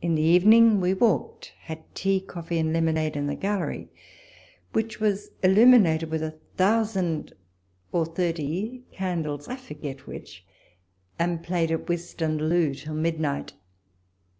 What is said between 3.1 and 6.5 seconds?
in the Gallery, which was illuminated with a